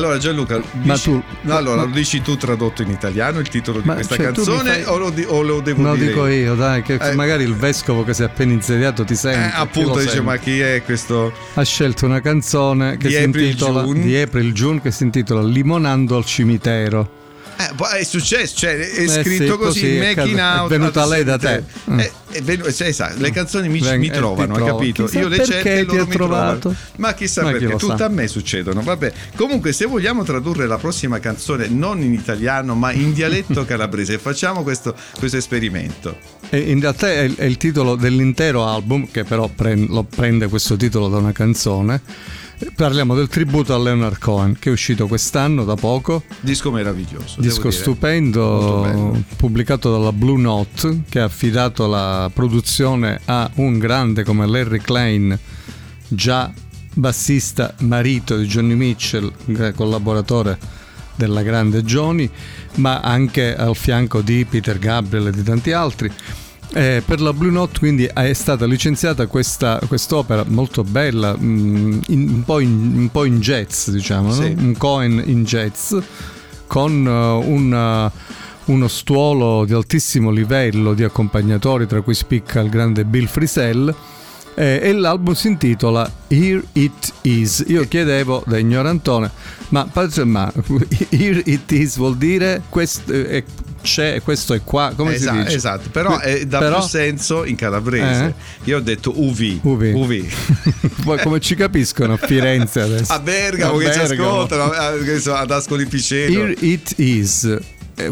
[0.00, 3.48] Allora Gianluca, Ma dici- tu- no, allora ma- lo dici tu tradotto in italiano il
[3.48, 6.06] titolo di Ma, questa cioè, canzone fai- o, lo, di- o lo devo No, dire
[6.06, 7.12] dico io, dai, che Eh.
[7.14, 9.48] magari il vescovo che si è appena insediato ti Eh, sente.
[9.50, 10.24] chi appunto lo dice sente.
[10.24, 14.00] ma chi è questo Ha scelto una canzone che Di si April intitola June.
[14.00, 17.18] di April June che si intitola Limonando al cimitero.
[17.60, 20.68] Eh, è successo, cioè è Eh scritto sì, così, così è making è out.
[20.70, 21.46] venuta at lei da te.
[21.46, 21.90] cemetery.
[21.90, 21.98] Mm.
[22.00, 25.04] Eh, è venu- cioè, sai, le canzoni mi, Ven- mi eh, trovano, hai capito?
[25.04, 26.58] Chissà Io le cerco e loro mi trovato.
[26.58, 26.80] trovano.
[26.96, 28.04] Ma chissà Ma perché, tutte sa.
[28.04, 28.80] a me succedono.
[28.82, 34.18] Vabbè, comunque se vogliamo tradurre la prossima canzone non in italiano ma in dialetto calabrese,
[34.18, 36.16] facciamo questo, questo esperimento.
[36.48, 40.76] E in realtà è, è il titolo dell'intero album, che però pren- lo prende questo
[40.76, 42.00] titolo da una canzone.
[42.74, 46.24] Parliamo del tributo a Leonard Cohen, che è uscito quest'anno da poco.
[46.40, 47.40] Disco meraviglioso.
[47.40, 54.46] Disco stupendo, pubblicato dalla Blue Note, che ha affidato la produzione a un grande come
[54.46, 55.38] Larry Klein,
[56.06, 56.52] già
[56.92, 59.32] bassista marito di Johnny Mitchell,
[59.74, 60.58] collaboratore
[61.16, 62.28] della grande Johnny,
[62.76, 66.10] ma anche al fianco di Peter Gabriel e di tanti altri.
[66.72, 72.28] Eh, per la Blue Note quindi è stata licenziata questa quest'opera molto bella, mm, in-
[72.28, 74.34] un, po in, un po' in jazz diciamo, no?
[74.34, 74.54] Sì.
[74.56, 75.96] un Cohen in jazz
[76.68, 78.10] con eh, un, eh,
[78.66, 83.92] uno stuolo di altissimo livello di accompagnatori, tra cui spicca il grande Bill Frisell.
[84.54, 87.64] eh, e l'album si intitola Here It Is.
[87.66, 89.28] Io chiedevo da ignorantone,
[89.70, 90.52] ma, padre- ma
[91.10, 93.42] Here It Is vuol dire questo è,
[93.82, 95.56] c'è, questo è qua, come esatto, si dice?
[95.56, 98.34] esatto, però eh, dà Però- più senso in calabrese.
[98.64, 99.58] Io ho detto UV.
[99.62, 99.92] UV.
[99.94, 100.24] UV.
[101.04, 103.12] Poi come ci capiscono a Firenze adesso?
[103.12, 104.28] A Bergamo A che ci Bergamo.
[104.42, 106.38] ascoltano, eh, ad Ascoli Piceno.
[106.40, 107.58] Here It Is.
[108.04, 108.08] Eh,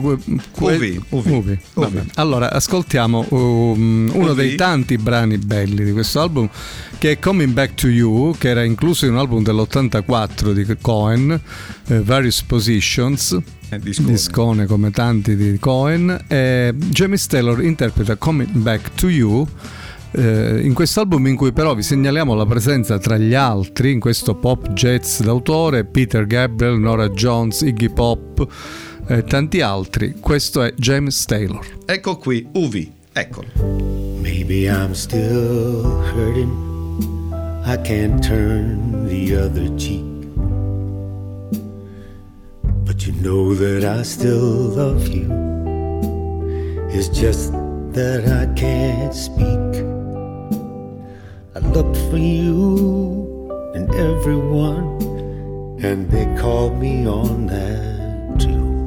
[1.10, 1.58] Uvi.
[2.14, 6.48] Allora, ascoltiamo um, uno dei tanti brani belli di questo album
[6.98, 11.40] che è Coming Back to You, che era incluso in un album dell'84 di Cohen,
[11.86, 13.38] eh, Various Positions.
[13.70, 14.12] Eh, discone.
[14.12, 19.46] discone come tanti di Cohen e James Taylor interpreta Coming Back to You
[20.12, 24.34] eh, in quest'album in cui però vi segnaliamo la presenza tra gli altri in questo
[24.34, 28.46] pop jazz d'autore Peter Gabriel, Nora Jones, Iggy Pop
[29.08, 33.48] e tanti altri questo è James Taylor Ecco qui, Uvi, eccolo.
[34.20, 35.82] Maybe I'm still
[36.14, 37.32] hurting.
[37.64, 40.04] I can't turn the other cheek.
[42.84, 45.30] But you know that I still love you.
[46.90, 47.52] It's just
[47.92, 49.82] that I can't speak.
[51.54, 55.00] I looked for you and everyone,
[55.82, 58.77] and they called me on that too.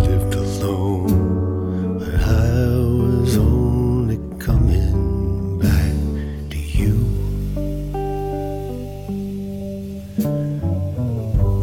[0.00, 5.94] Lived alone, but I was only coming back
[6.50, 6.94] to you.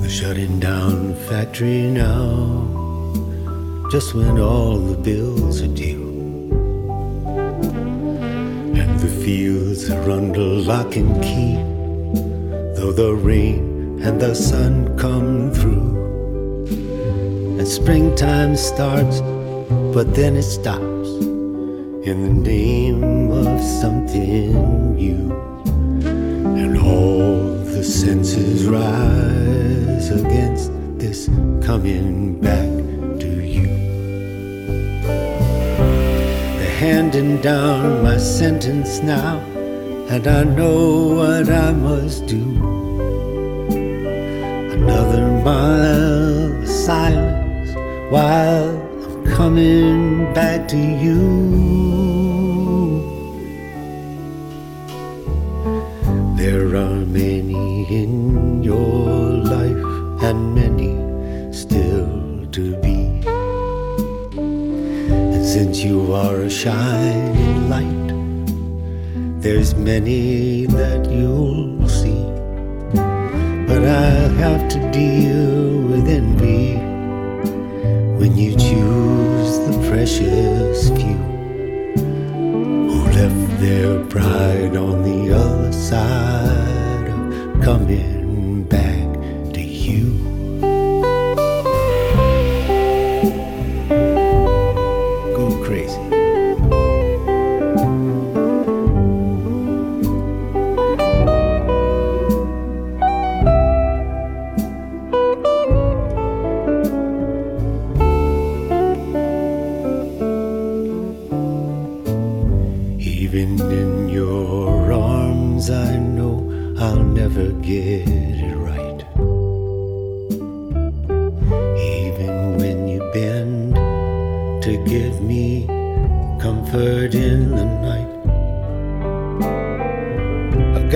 [0.02, 2.68] The shutting down factory now,
[3.90, 6.04] just when all the bills are due.
[8.76, 11.56] And the fields are under lock and key,
[12.76, 16.05] though the rain and the sun come through.
[17.58, 19.22] And springtime starts,
[19.94, 21.10] but then it stops
[22.06, 25.32] in the name of something new.
[26.04, 31.28] And all the senses rise against this
[31.66, 32.70] coming back
[33.22, 33.68] to you.
[36.58, 39.40] They're handing down my sentence now,
[40.10, 42.44] and I know what I must do.
[44.72, 47.25] Another mile of silence
[48.16, 48.72] while
[49.04, 51.20] I'm coming back to you.
[56.38, 59.86] There are many in your life
[60.28, 60.94] and many
[61.52, 62.08] still
[62.56, 63.00] to be.
[65.34, 68.10] And since you are a shining light,
[69.44, 72.24] there's many that you'll see.
[73.68, 76.85] But I'll have to deal with envy
[78.36, 81.16] you choose the precious few?
[82.90, 88.15] Who left their pride on the other side of coming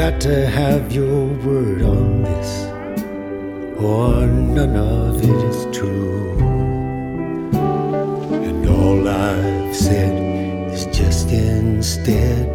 [0.10, 2.66] got to have your word on this,
[3.80, 6.32] or none of it is true.
[8.48, 12.49] And all I've said is just instead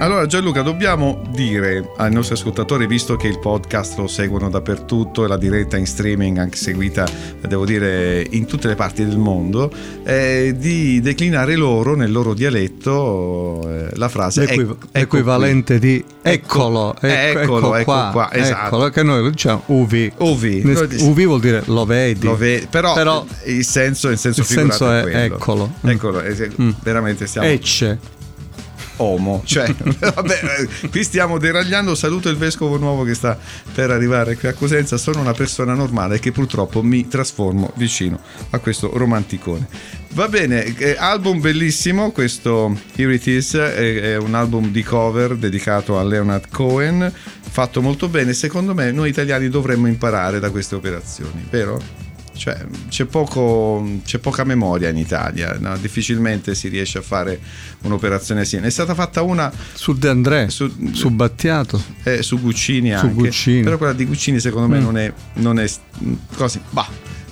[0.00, 5.28] Allora Gianluca, dobbiamo dire ai nostri ascoltatori, visto che il podcast lo seguono dappertutto e
[5.28, 7.06] la diretta in streaming anche seguita,
[7.46, 9.70] devo dire, in tutte le parti del mondo,
[10.04, 16.02] eh, di declinare loro nel loro dialetto eh, la frase L'equi- ecco- ecco equivalente di
[16.22, 18.66] eccolo, Eh, ecco, eccolo, ecco qua, qua, esatto.
[18.76, 20.10] eccolo, che noi lo diciamo uvi.
[20.16, 20.62] Uvi.
[20.64, 22.24] Ne- Noi dis- Uvi vuol dire lo vedi.
[22.24, 25.18] Lo ve- però, Però il senso, il senso il figurato senso è quello.
[25.36, 25.72] eccolo.
[25.82, 26.70] Eccolo, se- Mm.
[26.82, 27.98] veramente stiamo Ecce.
[29.00, 31.94] Omo, cioè, vabbè, eh, qui stiamo deragliando.
[31.94, 33.38] Saluto il vescovo nuovo che sta
[33.74, 34.98] per arrivare qui a Cosenza.
[34.98, 38.20] Sono una persona normale che purtroppo mi trasformo vicino
[38.50, 39.66] a questo romanticone.
[40.12, 42.10] Va bene, eh, album bellissimo.
[42.10, 47.10] Questo Here It Is è un album di cover dedicato a Leonard Cohen.
[47.40, 48.34] Fatto molto bene.
[48.34, 52.09] Secondo me, noi italiani dovremmo imparare da queste operazioni, vero?
[52.40, 52.56] Cioè,
[52.88, 55.76] c'è, poco, c'è poca memoria in Italia, no?
[55.76, 57.38] difficilmente si riesce a fare
[57.82, 58.68] un'operazione simile.
[58.68, 61.82] È stata fatta una Su De André, Su- su, Battiato.
[62.02, 63.62] eh, su Guccini Su anche, Guccini.
[63.62, 64.82] però quella di Guccini secondo me Mm.
[64.82, 65.68] non è, non è
[66.34, 66.88] così, bah.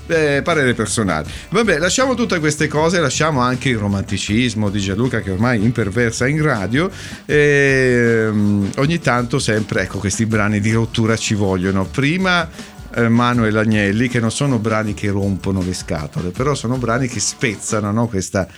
[0.08, 1.26] eh, parere personale.
[1.48, 6.42] Vabbè, lasciamo tutte queste cose, lasciamo anche il romanticismo di Gianluca che ormai imperversa in
[6.42, 6.90] radio.
[7.24, 11.86] E, mm, ogni tanto sempre, ecco, questi brani di rottura ci vogliono.
[11.86, 12.76] Prima
[13.06, 17.92] Manuel Agnelli, che non sono brani che rompono le scatole, però sono brani che spezzano
[17.92, 18.48] no, questa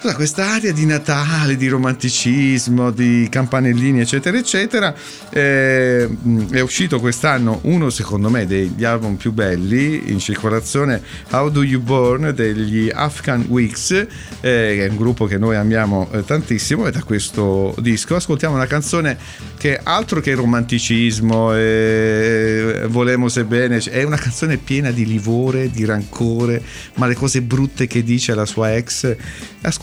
[0.00, 4.94] tutta questa aria di Natale, di romanticismo, di campanellini, eccetera, eccetera.
[5.28, 6.08] Eh,
[6.52, 11.82] è uscito quest'anno uno, secondo me, degli album più belli in circolazione, How Do You
[11.82, 14.06] Born degli Afghan Weeks, eh,
[14.40, 16.86] che è un gruppo che noi amiamo eh, tantissimo.
[16.86, 19.18] E da questo disco ascoltiamo una canzone
[19.58, 26.62] che altro che romanticismo, eh, volemo sebbene, è una canzone piena di livore, di rancore,
[26.94, 29.16] ma le cose brutte che dice la sua ex.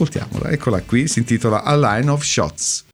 [0.06, 2.86] Ascoltiamola, eccola qui, si intitola A Line of Shots.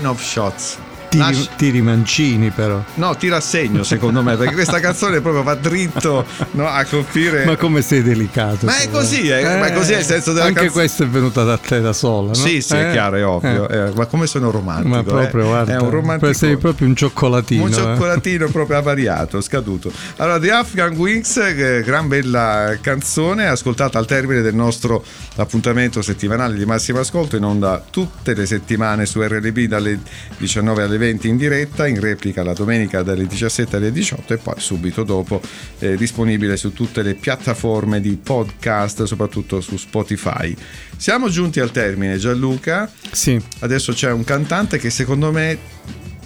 [0.00, 0.78] Line of shots.
[1.10, 2.80] Tiri, Lasci- tiri mancini però.
[2.94, 7.44] No, tira a segno secondo me, perché questa canzone proprio va dritto no, a colpire.
[7.46, 8.66] Ma come sei delicato.
[8.66, 10.80] Ma è così, eh, ma così è il senso della Anche canzone.
[10.86, 12.34] questa è venuta da te da sola, no?
[12.34, 13.68] Sì, sì, è Eh, chiaro, è ovvio.
[13.68, 13.88] eh.
[13.88, 14.88] eh, ma come sono romantico?
[14.88, 15.46] Ma proprio, eh?
[15.48, 16.32] guarda, È un romantico.
[16.32, 17.64] sei proprio un cioccolatino.
[17.64, 17.74] Un eh.
[17.74, 19.90] cioccolatino proprio avariato, scaduto.
[20.18, 25.02] Allora, The Afghan Wings, eh, gran bella canzone, ascoltata al termine del nostro
[25.40, 29.98] appuntamento settimanale di massimo ascolto, in onda tutte le settimane su RLB dalle
[30.36, 34.54] 19 alle 20 in diretta, in replica la domenica dalle 17 alle 18 e poi
[34.58, 35.40] subito dopo
[35.78, 40.54] eh, disponibile su tutte le piattaforme di podcast, soprattutto su Spotify.
[40.96, 42.90] Siamo giunti al termine, Gianluca.
[43.10, 43.40] Sì.
[43.60, 45.58] Adesso c'è un cantante che secondo me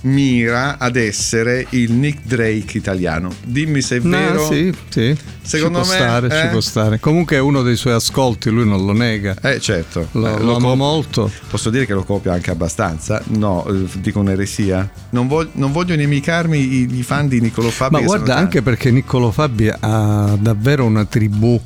[0.05, 3.33] mira ad essere il Nick Drake italiano.
[3.45, 4.47] Dimmi se è No, vero.
[4.47, 5.17] sì, sì.
[5.43, 6.41] Secondo ci può me, stare, eh?
[6.43, 7.01] ci può stare.
[7.01, 9.37] Comunque è uno dei suoi ascolti, lui non lo nega.
[9.43, 11.31] Eh certo, Lo, Eh, lo amo copia- molto.
[11.51, 13.23] Posso dire che lo copia anche abbastanza?
[13.29, 14.89] No, eh, dico un'eresia.
[15.11, 17.95] Non, vog- non voglio inimicarmi i, i fan di Niccolo Fabi.
[17.97, 21.61] Ma guarda, anche perché Niccolo Fabi ha davvero una tribù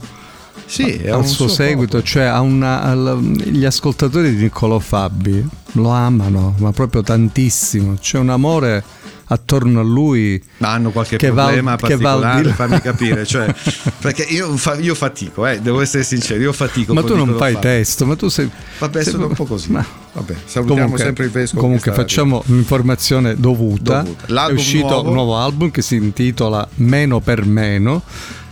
[0.68, 5.46] sì, è al un suo, seguito, cioè ha una, al- gli ascoltatori di Niccolò Fabi
[5.72, 7.94] lo amano, ma proprio tantissimo.
[8.00, 8.84] C'è un amore
[9.30, 12.54] attorno a lui Ma hanno qualche Che va- problema che va particolare, di là.
[12.54, 13.52] fammi capire, cioè,
[14.00, 16.94] perché io, io fatico, eh, devo essere sincero, io fatico.
[16.94, 17.66] ma tu non fai fatto.
[17.66, 18.48] testo ma tu sei
[18.78, 19.70] Vabbè, sei- sono un po' così.
[19.70, 21.60] ma- Vabbè, salutiamo comunque, sempre il vescovo.
[21.62, 24.48] comunque che facciamo un'informazione dovuta, Dovuta.
[24.48, 25.08] è uscito nuovo?
[25.08, 28.02] un nuovo album che si intitola Meno per meno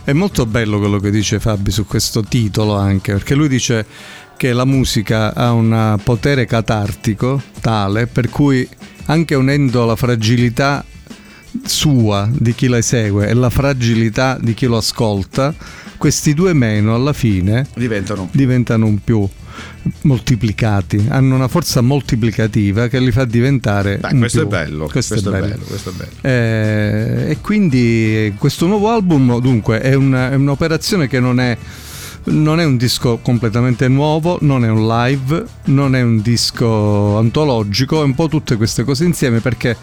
[0.07, 3.85] è molto bello quello che dice Fabi su questo titolo anche perché lui dice
[4.37, 8.65] che la musica ha un potere catartico tale per cui
[9.07, 10.85] anche unendo la fragilità
[11.65, 15.53] sua di chi la esegue e la fragilità di chi lo ascolta,
[15.97, 18.29] questi due meno alla fine Diventano.
[18.31, 19.27] diventano un più
[20.01, 24.87] moltiplicati, hanno una forza moltiplicativa che li fa diventare Beh, questo è bello.
[24.87, 25.55] Questo, è bello.
[25.67, 26.11] questo è bello.
[26.21, 31.57] Eh, e quindi questo nuovo album dunque è, un- è un'operazione che non è
[32.29, 38.01] non è un disco completamente nuovo, non è un live, non è un disco antologico,
[38.01, 39.77] è un po' tutte queste cose insieme perché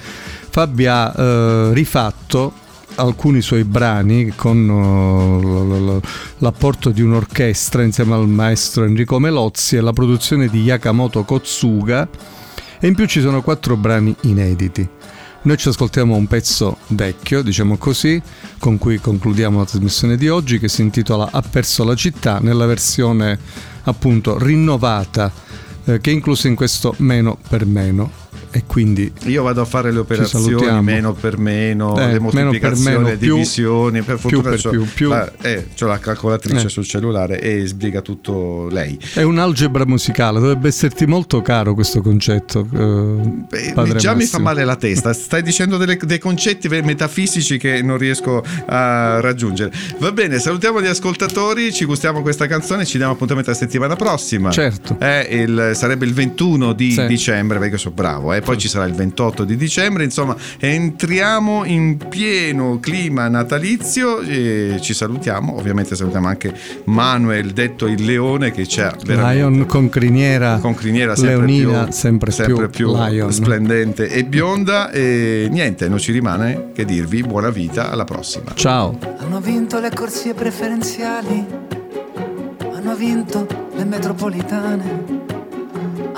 [0.51, 2.53] Fabi ha eh, rifatto
[2.97, 6.01] alcuni suoi brani con l-
[6.39, 12.09] l'apporto di un'orchestra insieme al maestro Enrico Melozzi e la produzione di Yakamoto Kotsuga
[12.79, 14.89] e in più ci sono quattro brani inediti.
[15.43, 18.21] Noi ci ascoltiamo un pezzo vecchio, diciamo così,
[18.59, 22.65] con cui concludiamo la trasmissione di oggi che si intitola Ha perso la città nella
[22.65, 23.39] versione
[23.83, 25.31] appunto rinnovata
[25.85, 28.11] eh, che è inclusa in questo meno per meno
[28.57, 32.45] e quindi Io vado a fare le operazioni meno per meno, Eh, le meno per
[32.45, 34.03] moltiplicazioni, meno, le più- divisioni.
[34.03, 35.09] Per più fortuna per c'ho, più, più.
[35.09, 36.69] la, eh, c'ho la calcolatrice Eh.
[36.69, 38.97] sul cellulare e sbriga tutto lei.
[39.15, 42.67] è un'algebra musicale, dovrebbe esserti molto caro questo concetto.
[42.73, 44.43] eh, Beh, già mi fa Massimo.
[44.45, 49.73] male la testa, stai dicendo delle- dei concetti metafisici che non riesco a raggiungere.
[49.99, 54.51] Va bene, salutiamo gli ascoltatori, ci gustiamo questa canzone, ci diamo appuntamento la settimana prossima.
[54.51, 54.97] Certo.
[55.01, 57.07] Eh, il- sarebbe il 21 di Sì.
[57.07, 58.41] dicembre, perché sono bravo, eh.
[58.45, 64.93] Poi ci sarà il 28 di dicembre, insomma entriamo in pieno clima natalizio e ci
[64.93, 70.75] salutiamo, ovviamente salutiamo anche Manuel, detto il leone, che c'è veramente Lion con criniera, con
[70.75, 74.91] criniera sempre leonina più, sempre, sempre più, più splendente e bionda.
[74.91, 78.53] E niente, non ci rimane che dirvi buona vita, alla prossima.
[78.55, 78.99] Ciao.
[79.19, 81.45] Hanno vinto le corsie preferenziali,
[82.73, 85.24] hanno vinto le metropolitane,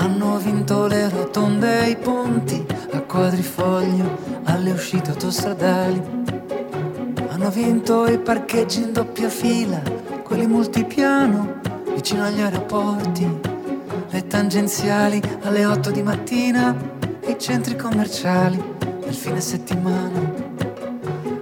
[0.07, 6.00] hanno vinto le rotonde e i ponti a quadrifoglio, alle uscite autostradali.
[7.28, 9.82] Hanno vinto i parcheggi in doppia fila,
[10.22, 11.61] quelli multipiano
[11.92, 13.40] vicino agli aeroporti,
[14.11, 16.74] le tangenziali alle 8 di mattina
[17.20, 18.62] e i centri commerciali
[19.04, 20.44] nel fine settimana.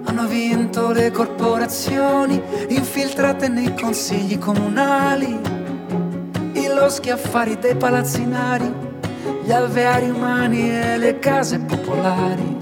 [0.05, 5.64] Hanno vinto le corporazioni infiltrate nei consigli comunali,
[6.75, 8.73] i loschi affari dei palazzinari,
[9.45, 12.59] gli alveari umani e le case popolari.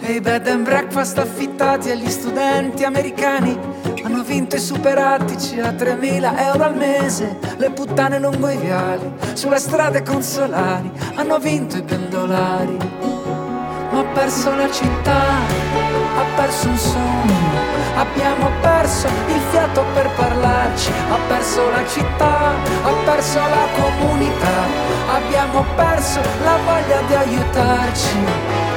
[0.00, 3.58] E i bed and breakfast affittati agli studenti americani
[4.02, 9.58] hanno vinto i superattici a 3.000 euro al mese, le puttane lungo i viali, sulle
[9.58, 12.76] strade consolari, hanno vinto i pendolari.
[13.90, 15.79] Ma ha perso la città,
[16.16, 17.60] ha perso un sogno,
[17.96, 22.50] abbiamo perso il fiato per parlarci, ha perso la città,
[22.82, 24.58] ha perso la comunità,
[25.14, 28.69] abbiamo perso la voglia di aiutarci.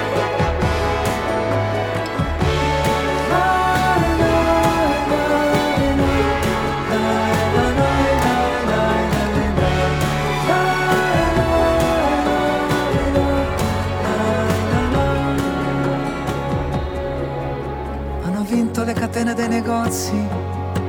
[19.24, 20.28] Le catene dei negozi,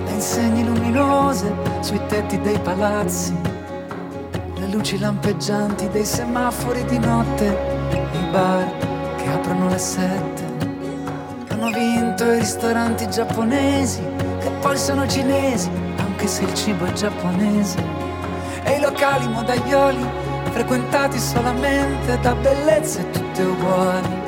[0.04, 3.34] le insegne luminose sui tetti dei palazzi,
[4.56, 7.46] le luci lampeggianti dei semafori di notte,
[8.12, 8.66] i bar
[9.16, 10.42] che aprono alle sette.
[11.48, 14.02] Hanno vinto i ristoranti giapponesi,
[14.40, 17.78] che poi sono cinesi, anche se il cibo è giapponese.
[18.64, 20.04] E i locali modaioli,
[20.50, 24.22] frequentati solamente da bellezze tutte uguali.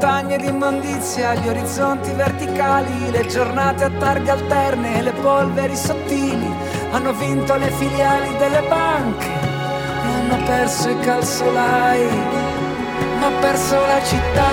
[0.00, 6.54] Montagne di immondizia, gli orizzonti verticali, le giornate a targhe alterne, le polveri sottili,
[6.92, 12.06] hanno vinto le filiali delle banche e hanno perso i calzolai,
[13.18, 14.52] ma ha perso la città,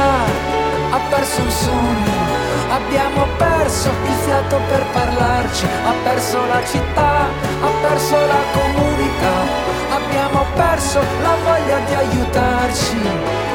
[0.89, 2.13] ha perso un sogno,
[2.71, 7.19] abbiamo perso il fiato per parlarci, ha perso la città,
[7.61, 9.35] ha perso la comunità,
[9.93, 13.54] abbiamo perso la voglia di aiutarci.